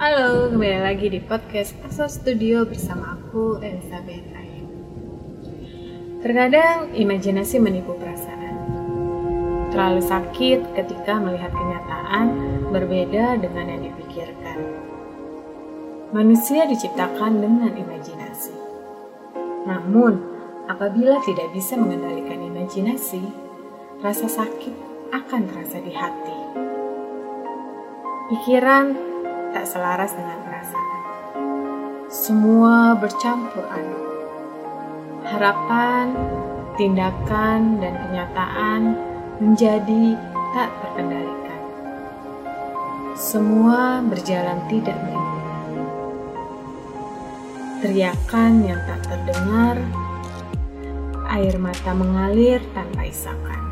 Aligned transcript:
Halo, 0.00 0.48
kembali 0.48 0.80
lagi 0.80 1.12
di 1.12 1.20
podcast 1.20 1.76
Aso 1.84 2.08
Studio 2.08 2.64
bersama 2.64 3.20
aku, 3.20 3.60
Elizabeth 3.60 4.32
Ayu. 4.32 4.64
Terkadang 6.24 6.96
imajinasi 6.96 7.60
menipu 7.60 7.92
perasaan. 8.00 8.56
Terlalu 9.68 10.00
sakit 10.00 10.72
ketika 10.72 11.20
melihat 11.20 11.52
kenyataan 11.52 12.26
berbeda 12.72 13.44
dengan 13.44 13.76
yang 13.76 13.92
dipikirkan. 13.92 14.58
Manusia 16.16 16.64
diciptakan 16.64 17.44
dengan 17.44 17.76
imajinasi. 17.76 18.56
Namun, 19.68 20.16
apabila 20.64 21.20
tidak 21.28 21.52
bisa 21.52 21.76
mengendalikan 21.76 22.40
imajinasi, 22.40 23.20
rasa 24.00 24.32
sakit 24.32 24.72
akan 25.12 25.44
terasa 25.44 25.76
di 25.84 25.92
hati. 25.92 26.38
Pikiran 28.32 29.09
tak 29.50 29.66
selaras 29.66 30.14
dengan 30.14 30.38
perasaan. 30.46 31.00
Semua 32.10 32.94
bercampur 32.98 33.62
aduk. 33.70 34.08
Harapan, 35.26 36.14
tindakan, 36.74 37.78
dan 37.78 37.94
kenyataan 38.02 38.80
menjadi 39.38 40.18
tak 40.54 40.70
terkendalikan. 40.82 41.62
Semua 43.14 44.02
berjalan 44.02 44.58
tidak 44.66 44.96
beriringan. 45.06 45.64
Teriakan 47.80 48.52
yang 48.66 48.80
tak 48.84 49.00
terdengar, 49.06 49.76
air 51.30 51.54
mata 51.62 51.92
mengalir 51.94 52.58
tanpa 52.74 53.06
isakan. 53.06 53.62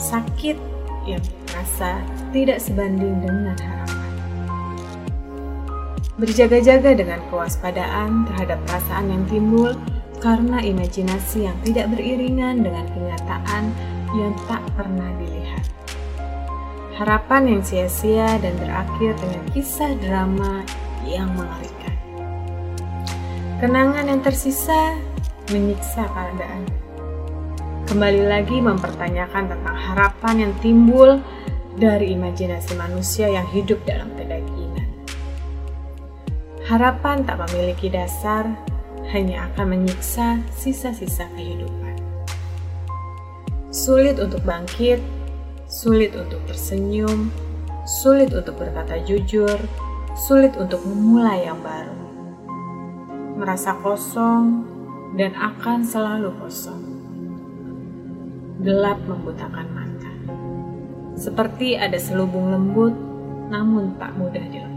Sakit 0.00 0.56
yang 1.04 1.20
terasa 1.44 2.00
tidak 2.32 2.58
sebanding 2.64 3.20
dengan 3.20 3.54
harapan. 3.60 4.03
Berjaga-jaga 6.14 6.94
dengan 6.94 7.20
kewaspadaan 7.28 8.28
terhadap 8.30 8.58
perasaan 8.68 9.10
yang 9.10 9.24
timbul 9.26 9.74
karena 10.24 10.62
imajinasi 10.64 11.44
yang 11.44 11.58
tidak 11.66 11.92
beriringan 11.92 12.64
dengan 12.64 12.88
kenyataan 12.94 13.74
yang 14.14 14.32
tak 14.46 14.62
pernah 14.72 15.10
dilihat. 15.20 15.64
Harapan 16.94 17.58
yang 17.58 17.62
sia-sia 17.66 18.38
dan 18.38 18.54
berakhir 18.56 19.18
dengan 19.18 19.44
kisah 19.50 19.92
drama 19.98 20.62
yang 21.02 21.28
mengerikan. 21.34 21.92
Kenangan 23.58 24.06
yang 24.06 24.22
tersisa 24.22 24.96
menyiksa 25.52 26.08
keadaan. 26.08 26.64
Kembali 27.84 28.24
lagi 28.24 28.64
mempertanyakan 28.64 29.44
tentang 29.52 29.76
harapan 29.76 30.34
yang 30.48 30.52
timbul 30.64 31.20
dari 31.76 32.16
imajinasi 32.16 32.78
manusia 32.80 33.28
yang 33.28 33.44
hidup 33.52 33.76
dalam 33.84 34.08
kedagingan. 34.16 34.63
Harapan 36.64 37.28
tak 37.28 37.44
memiliki 37.44 37.92
dasar 37.92 38.48
hanya 39.12 39.52
akan 39.52 39.76
menyiksa 39.76 40.40
sisa-sisa 40.48 41.28
kehidupan. 41.36 41.92
Sulit 43.68 44.16
untuk 44.16 44.40
bangkit, 44.48 44.96
sulit 45.68 46.16
untuk 46.16 46.40
tersenyum, 46.48 47.28
sulit 47.84 48.32
untuk 48.32 48.56
berkata 48.56 48.96
jujur, 49.04 49.60
sulit 50.16 50.56
untuk 50.56 50.80
memulai 50.88 51.44
yang 51.44 51.60
baru. 51.60 52.00
Merasa 53.36 53.76
kosong 53.84 54.64
dan 55.20 55.36
akan 55.36 55.84
selalu 55.84 56.32
kosong. 56.40 56.80
Gelap 58.64 59.04
membutakan 59.04 59.68
mata. 59.68 60.12
Seperti 61.20 61.76
ada 61.76 62.00
selubung 62.00 62.48
lembut, 62.48 62.96
namun 63.52 64.00
tak 64.00 64.16
mudah 64.16 64.48
dilepas. 64.48 64.73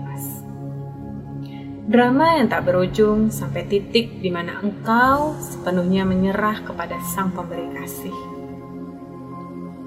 Drama 1.88 2.36
yang 2.36 2.52
tak 2.52 2.68
berujung 2.68 3.32
sampai 3.32 3.64
titik 3.64 4.20
di 4.20 4.28
mana 4.28 4.60
engkau 4.60 5.40
sepenuhnya 5.40 6.04
menyerah 6.04 6.60
kepada 6.60 7.00
sang 7.16 7.32
pemberi 7.32 7.64
kasih. 7.80 8.18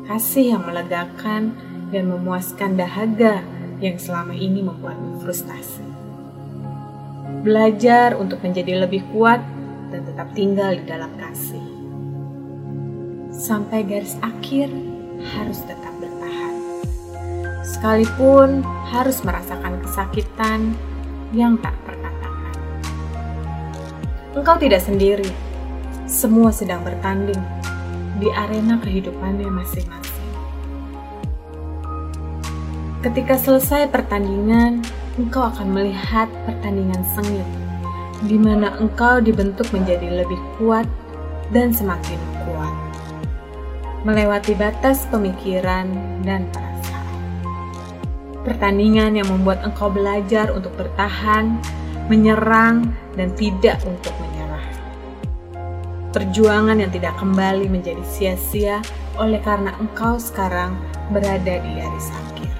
Kasih 0.08 0.56
yang 0.56 0.64
melegakan 0.64 1.52
dan 1.92 2.08
memuaskan 2.08 2.80
dahaga 2.80 3.44
yang 3.84 4.00
selama 4.00 4.32
ini 4.32 4.64
membuatmu 4.64 5.20
frustasi. 5.20 5.84
Belajar 7.44 8.16
untuk 8.16 8.40
menjadi 8.40 8.80
lebih 8.80 9.04
kuat 9.12 9.44
dan 9.92 10.00
tetap 10.00 10.32
tinggal 10.32 10.72
di 10.72 10.84
dalam 10.88 11.12
kasih. 11.20 11.66
Sampai 13.28 13.84
garis 13.84 14.16
akhir 14.24 14.72
harus 15.36 15.60
tetap 15.68 15.92
bertahan. 16.00 16.54
Sekalipun 17.60 18.64
harus 18.88 19.20
merasakan 19.20 19.84
kesakitan 19.84 20.72
yang 21.36 21.60
tak. 21.60 21.89
Engkau 24.30 24.54
tidak 24.62 24.78
sendiri, 24.86 25.26
semua 26.06 26.54
sedang 26.54 26.86
bertanding 26.86 27.42
di 28.22 28.30
arena 28.30 28.78
kehidupannya 28.78 29.50
masing-masing. 29.50 30.30
Ketika 33.02 33.34
selesai 33.34 33.90
pertandingan, 33.90 34.86
engkau 35.18 35.50
akan 35.50 35.74
melihat 35.74 36.30
pertandingan 36.46 37.02
sengit, 37.18 37.48
di 38.22 38.38
mana 38.38 38.70
engkau 38.78 39.18
dibentuk 39.18 39.66
menjadi 39.74 40.22
lebih 40.22 40.38
kuat 40.62 40.86
dan 41.50 41.74
semakin 41.74 42.20
kuat, 42.46 42.74
melewati 44.06 44.54
batas 44.54 45.10
pemikiran 45.10 45.90
dan 46.22 46.46
perasaan 46.54 46.70
pertandingan 48.46 49.20
yang 49.20 49.28
membuat 49.28 49.60
engkau 49.66 49.90
belajar 49.92 50.48
untuk 50.54 50.72
bertahan, 50.78 51.60
menyerang, 52.10 52.90
dan 53.14 53.30
tidak 53.38 53.78
untuk 53.86 54.10
menyerah. 54.18 54.66
Perjuangan 56.10 56.82
yang 56.82 56.90
tidak 56.90 57.14
kembali 57.22 57.70
menjadi 57.70 58.02
sia-sia 58.02 58.82
oleh 59.14 59.38
karena 59.38 59.70
engkau 59.78 60.18
sekarang 60.18 60.74
berada 61.14 61.62
di 61.62 61.70
garis 61.78 62.10
akhir. 62.10 62.50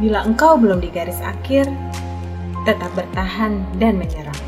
Bila 0.00 0.24
engkau 0.24 0.56
belum 0.56 0.80
di 0.80 0.88
garis 0.88 1.20
akhir, 1.20 1.68
tetap 2.64 2.88
bertahan 2.96 3.60
dan 3.76 4.00
menyerang. 4.00 4.40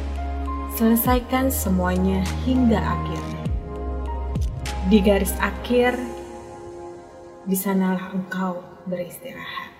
Selesaikan 0.72 1.52
semuanya 1.52 2.24
hingga 2.48 2.80
akhirnya. 2.80 3.44
Di 4.88 4.98
garis 5.04 5.36
akhir, 5.44 6.00
di 7.44 7.52
sanalah 7.52 8.16
engkau 8.16 8.64
beristirahat. 8.88 9.71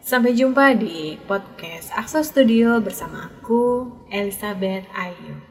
Sampai 0.00 0.32
jumpa 0.32 0.72
di 0.80 1.20
podcast 1.28 1.92
Aksa 1.92 2.24
Studio 2.24 2.80
bersama 2.80 3.28
aku, 3.28 3.92
Elizabeth 4.08 4.88
Ayu. 4.96 5.49